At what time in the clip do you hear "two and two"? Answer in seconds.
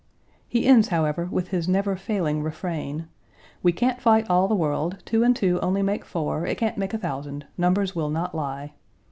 5.05-5.59